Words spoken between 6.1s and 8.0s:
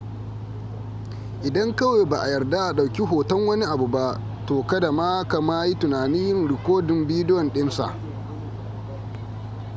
yin rikodin bidiyo ɗinsa